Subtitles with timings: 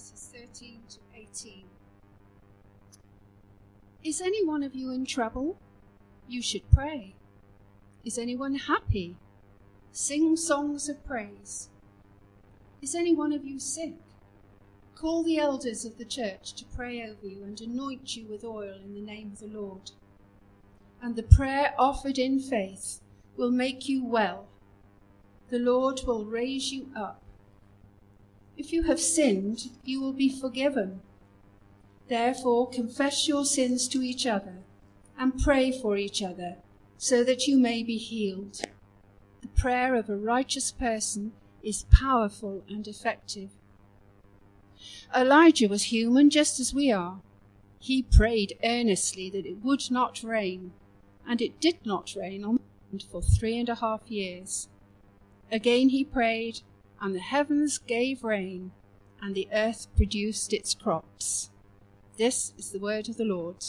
[0.00, 1.64] verses 13 to 18.
[4.02, 5.58] Is any one of you in trouble?
[6.26, 7.14] You should pray.
[8.02, 9.16] Is anyone happy?
[9.92, 11.68] Sing songs of praise.
[12.80, 13.96] Is any one of you sick?
[14.94, 18.76] Call the elders of the church to pray over you and anoint you with oil
[18.82, 19.90] in the name of the Lord.
[21.02, 23.00] And the prayer offered in faith
[23.36, 24.48] will make you well.
[25.50, 27.22] The Lord will raise you up.
[28.60, 31.00] If you have sinned, you will be forgiven.
[32.08, 34.64] Therefore, confess your sins to each other
[35.18, 36.58] and pray for each other
[36.98, 38.60] so that you may be healed.
[39.40, 43.48] The prayer of a righteous person is powerful and effective.
[45.16, 47.22] Elijah was human just as we are.
[47.78, 50.72] He prayed earnestly that it would not rain,
[51.26, 54.68] and it did not rain on the land for three and a half years.
[55.50, 56.60] Again he prayed,
[57.00, 58.72] and the heavens gave rain,
[59.22, 61.50] and the earth produced its crops.
[62.16, 63.64] This is the word of the Lord.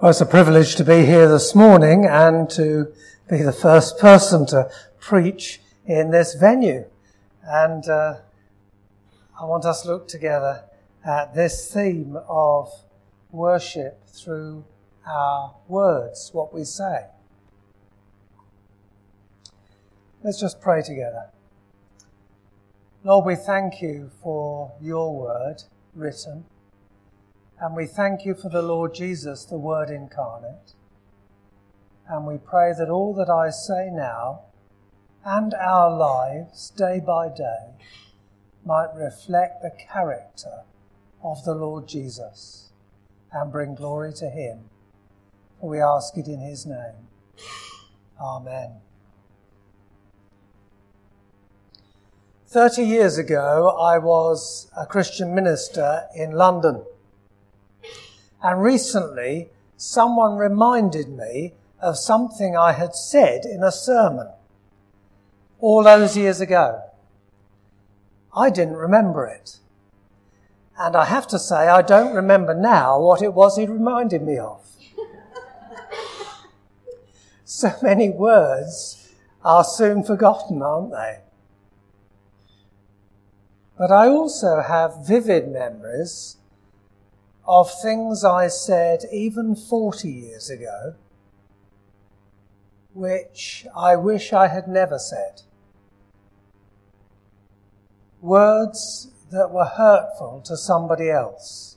[0.00, 2.90] Well, it's a privilege to be here this morning and to
[3.28, 6.86] be the first person to preach in this venue.
[7.42, 8.18] And uh,
[9.40, 10.64] I want us to look together
[11.04, 12.68] at this theme of
[13.30, 14.64] worship through
[15.06, 17.06] our words, what we say.
[20.22, 21.30] Let's just pray together.
[23.02, 25.62] Lord, we thank you for your word
[25.94, 26.44] written.
[27.58, 30.74] And we thank you for the Lord Jesus, the Word incarnate.
[32.08, 34.42] And we pray that all that I say now
[35.24, 37.74] and our lives day by day
[38.64, 40.62] might reflect the character
[41.22, 42.72] of the Lord Jesus
[43.32, 44.70] and bring glory to him.
[45.60, 47.08] For we ask it in his name.
[48.20, 48.80] Amen.
[52.46, 56.82] Thirty years ago, I was a Christian minister in London.
[58.42, 64.28] And recently, someone reminded me of something I had said in a sermon
[65.60, 66.82] all those years ago.
[68.34, 69.58] I didn't remember it.
[70.78, 74.38] And I have to say, I don't remember now what it was he reminded me
[74.38, 74.66] of.
[77.44, 79.12] so many words
[79.44, 81.18] are soon forgotten, aren't they?
[83.76, 86.36] But I also have vivid memories
[87.46, 90.94] of things I said even 40 years ago,
[92.92, 95.42] which I wish I had never said.
[98.20, 101.76] Words that were hurtful to somebody else,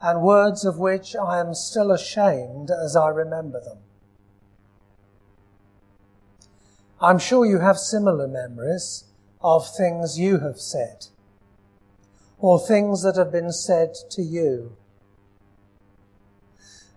[0.00, 3.78] and words of which I am still ashamed as I remember them.
[7.00, 9.04] I'm sure you have similar memories
[9.40, 11.06] of things you have said
[12.38, 14.76] or things that have been said to you.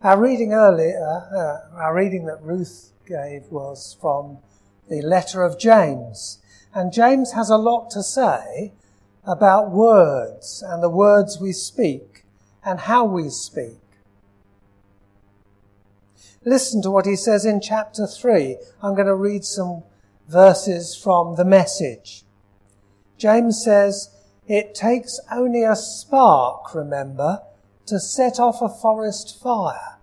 [0.02, 4.40] Our reading earlier, uh, our reading that Ruth gave was from
[4.90, 6.40] the letter of James.
[6.74, 8.74] And James has a lot to say
[9.26, 12.24] about words and the words we speak
[12.64, 13.80] and how we speak.
[16.44, 18.58] Listen to what he says in chapter 3.
[18.82, 19.84] I'm going to read some
[20.28, 22.24] verses from the message.
[23.18, 24.10] James says,
[24.48, 27.42] it takes only a spark, remember,
[27.86, 30.00] to set off a forest fire.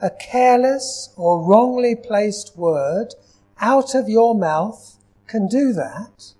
[0.00, 3.14] A careless or wrongly placed word
[3.58, 4.93] out of your mouth
[5.34, 6.32] can do that.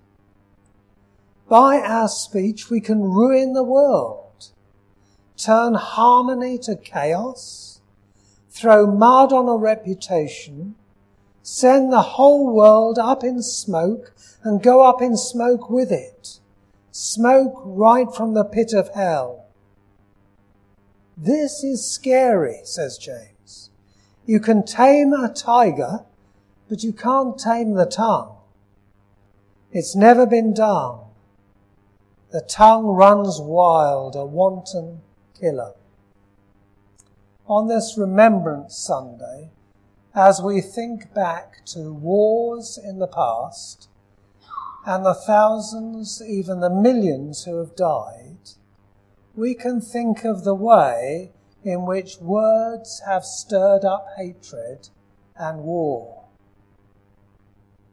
[1.49, 4.53] By our speech, we can ruin the world,
[5.35, 7.81] turn harmony to chaos,
[8.49, 10.75] throw mud on a reputation,
[11.43, 16.39] send the whole world up in smoke and go up in smoke with it
[16.91, 19.47] smoke right from the pit of hell.
[21.17, 23.71] This is scary, says James.
[24.25, 26.05] You can tame a tiger,
[26.69, 28.34] but you can't tame the tongue.
[29.77, 30.99] It's never been done.
[32.31, 35.01] The tongue runs wild, a wanton
[35.37, 35.73] killer.
[37.45, 39.49] On this Remembrance Sunday,
[40.13, 43.89] as we think back to wars in the past,
[44.85, 48.51] and the thousands, even the millions who have died,
[49.35, 51.33] we can think of the way
[51.65, 54.87] in which words have stirred up hatred
[55.35, 56.24] and war.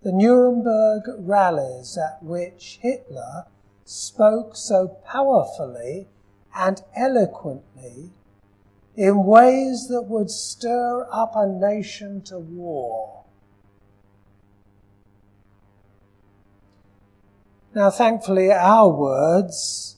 [0.02, 3.46] The Nuremberg rallies at which Hitler
[3.84, 6.08] spoke so powerfully
[6.54, 8.10] and eloquently
[8.96, 13.24] in ways that would stir up a nation to war.
[17.74, 19.96] Now, thankfully, our words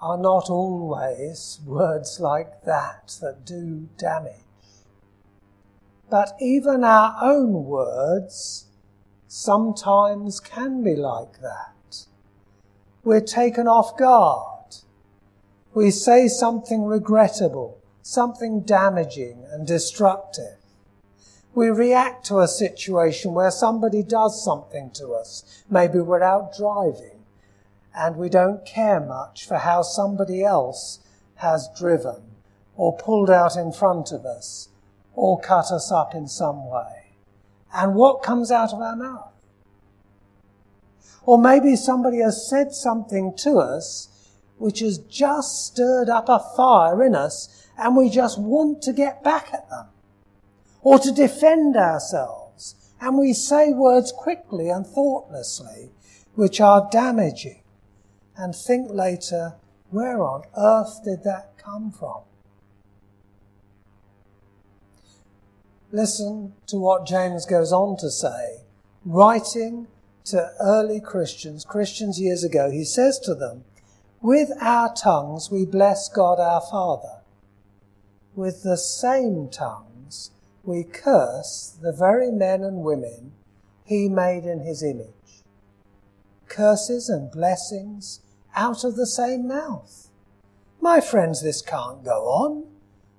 [0.00, 4.36] are not always words like that that do damage.
[6.08, 8.68] But even our own words
[9.34, 12.06] sometimes can be like that.
[13.02, 14.76] We're taken off guard.
[15.74, 20.58] We say something regrettable something damaging and destructive.
[21.54, 25.64] We react to a situation where somebody does something to us.
[25.70, 27.24] Maybe we're out driving
[27.94, 31.00] and we don't care much for how somebody else
[31.36, 32.22] has driven
[32.76, 34.68] or pulled out in front of us
[35.14, 37.01] or cut us up in some way.
[37.74, 39.32] And what comes out of our mouth?
[41.24, 44.08] Or maybe somebody has said something to us
[44.58, 49.22] which has just stirred up a fire in us and we just want to get
[49.22, 49.86] back at them
[50.82, 52.92] or to defend ourselves.
[53.00, 55.90] And we say words quickly and thoughtlessly
[56.34, 57.62] which are damaging
[58.36, 59.54] and think later,
[59.90, 62.22] where on earth did that come from?
[65.92, 68.62] Listen to what James goes on to say,
[69.04, 69.86] writing
[70.24, 72.70] to early Christians, Christians years ago.
[72.70, 73.64] He says to them,
[74.22, 77.22] with our tongues we bless God our Father
[78.34, 80.30] with the same tongues
[80.64, 83.32] we curse the very men and women
[83.84, 85.42] he made in his image.
[86.48, 88.20] Curses and blessings
[88.54, 90.08] out of the same mouth.
[90.80, 92.71] My friends, this can't go on.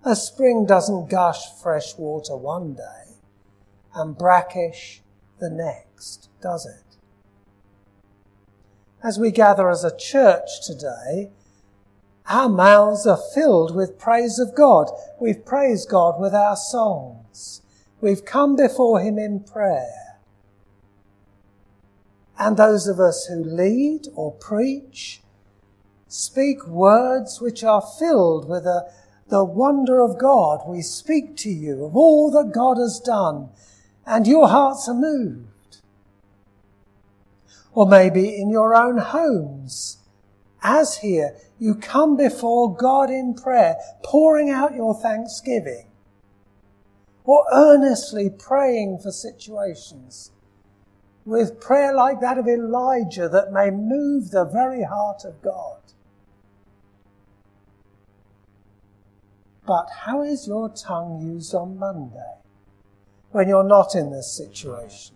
[0.06, 3.16] A spring doesn't gush fresh water one day
[3.96, 5.02] and brackish
[5.40, 6.98] the next, does it?
[9.02, 11.32] As we gather as a church today,
[12.28, 14.90] our mouths are filled with praise of God.
[15.20, 17.62] We've praised God with our songs.
[18.02, 20.20] We've come before Him in prayer.
[22.38, 25.22] And those of us who lead or preach
[26.08, 28.90] speak words which are filled with a,
[29.34, 30.62] the wonder of God.
[30.68, 33.50] We speak to you of all that God has done,
[34.06, 35.82] and your hearts are moved.
[37.72, 39.98] Or maybe in your own homes,
[40.62, 45.88] as here, you come before God in prayer, pouring out your thanksgiving,
[47.24, 50.30] or earnestly praying for situations
[51.26, 55.83] with prayer like that of Elijah that may move the very heart of God.
[59.66, 62.38] But how is your tongue used on Monday
[63.32, 65.16] when you're not in this situation?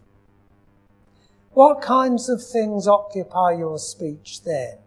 [1.52, 4.78] What kinds of things occupy your speech then?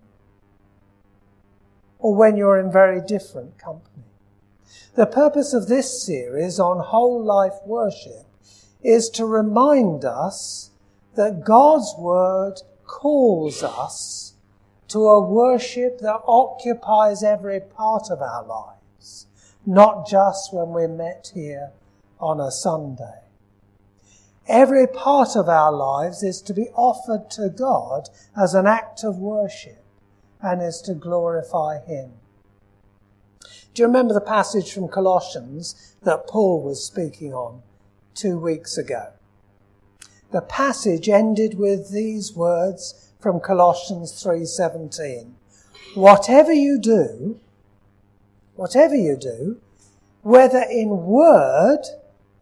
[2.00, 4.04] or when you're in very different company.
[4.94, 8.26] The purpose of this series on whole life worship
[8.82, 10.70] is to remind us
[11.14, 12.54] that God's word
[12.86, 14.34] calls us
[14.88, 18.79] to a worship that occupies every part of our lives,
[19.66, 21.72] not just when we're met here
[22.18, 23.20] on a Sunday.
[24.46, 29.18] Every part of our lives is to be offered to God as an act of
[29.18, 29.84] worship
[30.42, 32.12] and is to glorify Him.
[33.74, 37.62] Do you remember the passage from Colossians that Paul was speaking on
[38.14, 39.12] two weeks ago?
[40.32, 45.36] The passage ended with these words from Colossians 3:17.
[45.94, 47.38] Whatever you do,
[48.60, 49.58] whatever you do,
[50.20, 51.80] whether in word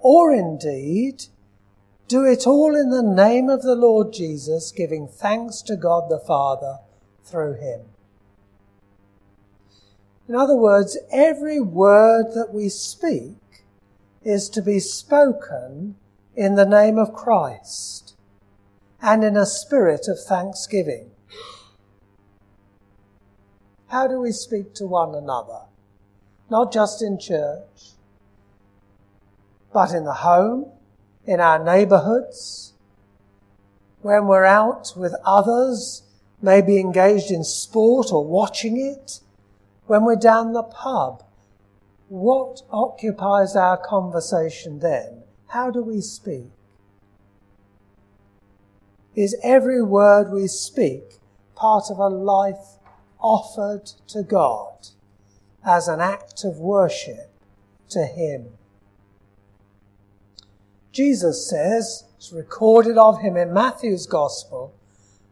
[0.00, 1.26] or in deed,
[2.08, 6.18] do it all in the name of the Lord Jesus, giving thanks to God the
[6.18, 6.78] Father
[7.22, 7.82] through him.
[10.28, 13.37] In other words, every word that we speak
[14.25, 15.94] is to be spoken
[16.34, 18.16] in the name of Christ
[19.00, 21.12] and in a spirit of thanksgiving.
[23.87, 25.67] How do we speak to one another?
[26.50, 27.93] Not just in church,
[29.73, 30.73] but in the home,
[31.26, 32.73] in our neighborhoods,
[34.00, 36.02] when we're out with others
[36.40, 39.21] maybe engaged in sport or watching it,
[39.87, 41.25] when we're down the pub,
[42.09, 45.23] what occupies our conversation then?
[45.49, 46.50] How do we speak?
[49.14, 51.19] Is every word we speak
[51.55, 52.78] part of a life
[53.19, 54.88] offered to God
[55.68, 57.30] as an act of worship
[57.90, 58.46] to Him?
[60.92, 64.75] Jesus says, it's recorded of Him in Matthew's Gospel,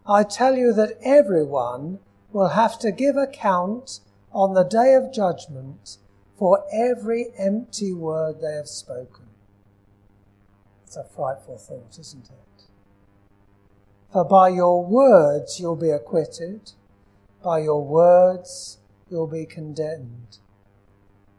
[0.06, 2.00] I tell you that everyone
[2.32, 4.00] will have to give account
[4.30, 5.96] on the day of judgment
[6.38, 9.24] for every empty word they have spoken.
[10.84, 12.64] It's a frightful thought, isn't it?
[14.12, 16.72] For by your words you'll be acquitted,
[17.42, 18.78] by your words
[19.08, 20.38] you'll be condemned.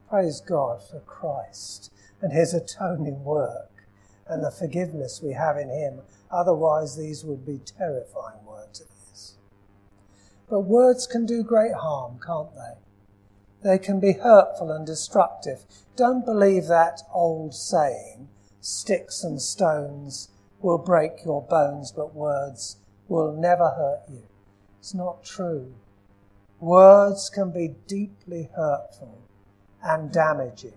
[0.10, 3.84] Praise God for Christ and his atoning work
[4.28, 6.02] and the forgiveness we have in him.
[6.32, 9.36] Otherwise, these would be terrifying words of his.
[10.50, 13.70] But words can do great harm, can't they?
[13.70, 15.64] They can be hurtful and destructive.
[15.96, 18.30] Don't believe that old saying,
[18.62, 20.30] sticks and stones
[20.62, 24.24] will break your bones, but words will never hurt you.
[24.80, 25.74] It's not true.
[26.60, 29.22] Words can be deeply hurtful
[29.84, 30.74] and damaging.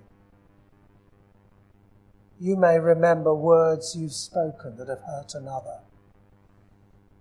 [2.38, 5.80] You may remember words you've spoken that have hurt another.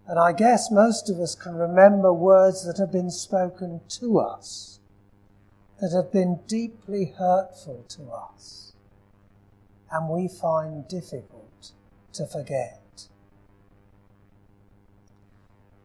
[0.08, 4.80] And I guess most of us can remember words that have been spoken to us
[5.80, 8.74] that have been deeply hurtful to us
[9.92, 11.72] and we find difficult
[12.14, 13.08] to forget.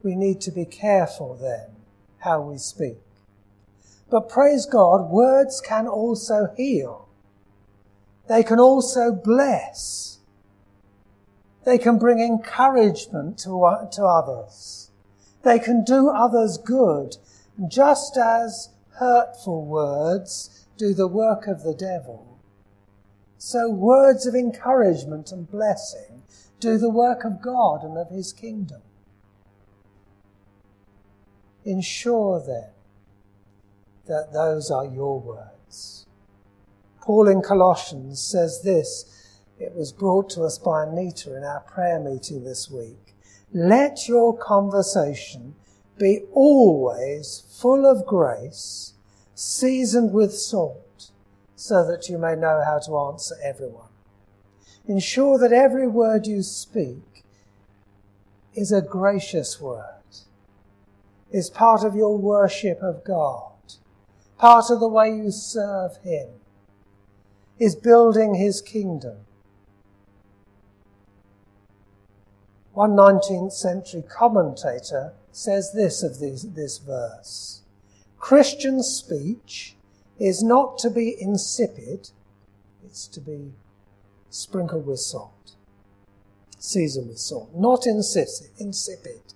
[0.02, 1.84] We need to be careful then
[2.25, 2.99] how we speak.
[4.11, 7.09] But praise God, words can also heal.
[8.28, 10.19] They can also bless.
[11.64, 14.90] They can bring encouragement to, to others.
[15.43, 17.16] They can do others good,
[17.69, 22.38] just as hurtful words do the work of the devil.
[23.38, 26.23] So words of encouragement and blessing
[26.61, 28.81] do the work of God and of his kingdom.
[31.64, 32.71] Ensure then
[34.06, 36.06] that those are your words.
[37.00, 39.38] Paul in Colossians says this.
[39.59, 43.14] It was brought to us by Anita in our prayer meeting this week.
[43.52, 45.54] Let your conversation
[45.97, 48.94] be always full of grace,
[49.35, 51.11] seasoned with salt,
[51.54, 53.88] so that you may know how to answer everyone.
[54.87, 57.25] Ensure that every word you speak
[58.54, 59.94] is a gracious word,
[61.35, 63.50] is part of your worship of God,
[64.38, 66.29] part of the way you serve Him,
[67.59, 69.17] is building His kingdom.
[72.73, 77.62] One 19th century commentator says this of this, this verse
[78.17, 79.75] Christian speech
[80.21, 82.11] is not to be insipid,
[82.85, 83.55] it's to be
[84.31, 85.57] sprinkled with salt,
[86.61, 89.35] seasoned with salt, not insipid,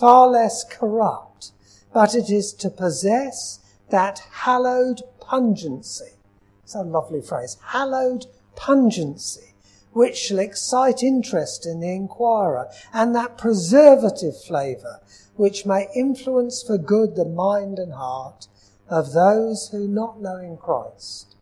[0.00, 1.52] far less corrupt,
[1.92, 6.16] but it is to possess that hallowed pungency.
[6.64, 8.24] It's a lovely phrase, hallowed
[8.56, 9.54] pungency,
[9.92, 15.00] which shall excite interest in the inquirer, and that preservative flavour
[15.36, 18.46] which may influence for good the mind and heart
[18.88, 21.36] of those who, not knowing Christ,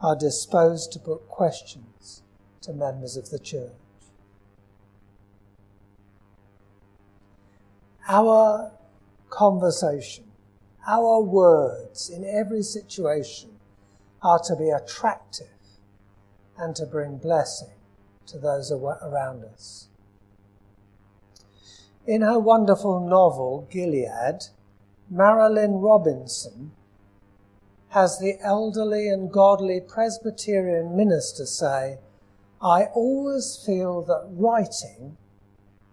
[0.00, 2.22] are disposed to put questions
[2.62, 3.87] to members of the church.
[8.10, 8.72] Our
[9.28, 10.24] conversation,
[10.86, 13.50] our words in every situation
[14.22, 15.46] are to be attractive
[16.56, 17.76] and to bring blessing
[18.28, 19.88] to those around us.
[22.06, 24.44] In her wonderful novel, Gilead,
[25.12, 26.72] Marilynne Robinson
[27.90, 31.98] has the elderly and godly Presbyterian minister say,
[32.62, 35.18] I always feel that writing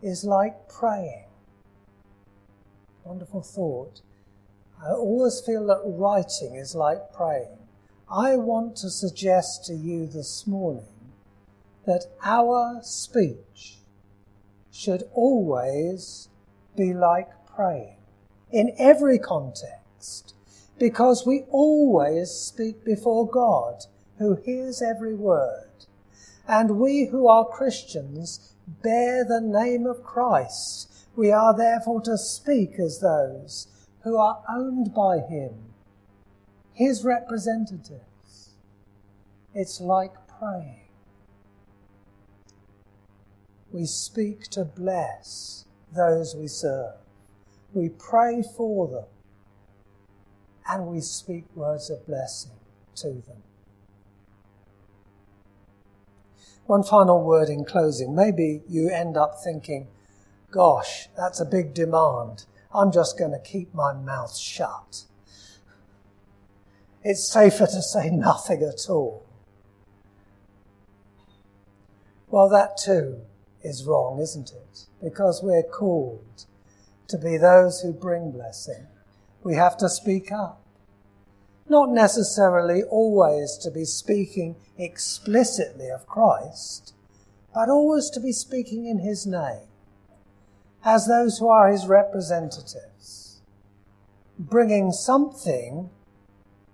[0.01, 1.25] is like praying.
[3.05, 4.01] Wonderful thought.
[4.83, 7.59] I always feel that writing is like praying.
[8.11, 11.13] I want to suggest to you this morning
[11.85, 13.77] that our speech
[14.71, 16.29] should always
[16.75, 17.97] be like praying
[18.51, 20.33] in every context
[20.79, 23.83] because we always speak before God
[24.17, 25.85] who hears every word.
[26.47, 30.91] And we who are Christians bear the name of Christ.
[31.15, 33.67] We are therefore to speak as those
[34.03, 35.73] who are owned by Him,
[36.73, 38.51] His representatives.
[39.53, 40.85] It's like praying
[43.75, 46.93] we speak to bless those we serve.
[47.73, 49.03] We pray for them
[50.65, 52.53] and we speak words of blessing
[52.95, 53.43] to them.
[56.67, 58.15] One final word in closing.
[58.15, 59.87] Maybe you end up thinking,
[60.55, 62.45] gosh, that's a big demand.
[62.73, 65.03] I'm just going to keep my mouth shut.
[67.03, 69.25] It's safer to say nothing at all.
[72.29, 73.19] Well, that too
[73.63, 74.85] is wrong, isn't it?
[75.03, 76.45] Because we're called
[77.09, 78.87] to be those who bring blessing,
[79.43, 80.61] we have to speak up.
[81.67, 86.93] Not necessarily always to be speaking explicitly of Christ,
[87.53, 89.67] but always to be speaking in His name,
[90.85, 93.41] as those who are His representatives,
[94.37, 95.89] bringing something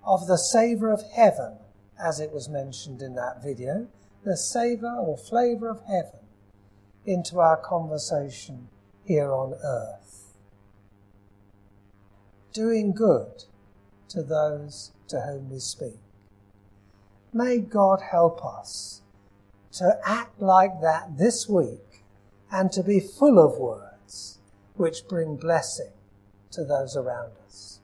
[0.05, 1.57] of the savour of heaven,
[1.97, 3.87] as it was mentioned in that video,
[4.25, 6.19] the savour or flavour of heaven
[7.05, 8.67] into our conversation
[9.05, 10.33] here on earth.
[12.51, 13.45] Doing good
[14.09, 16.01] to those to whom we speak.
[17.31, 19.01] May God help us
[19.73, 22.03] to act like that this week
[22.51, 23.90] and to be full of words
[24.75, 25.91] which bring blessing
[26.51, 27.80] to those around us.